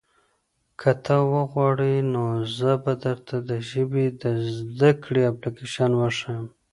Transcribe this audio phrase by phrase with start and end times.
[0.79, 2.23] که ته وغواړې نو
[2.57, 4.23] زه به درته د ژبې د
[4.55, 6.45] زده کړې اپلیکیشن وښیم.